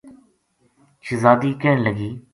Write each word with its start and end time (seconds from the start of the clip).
شہزادی 1.05 1.51
کہن 1.61 1.77
لگی 1.85 2.09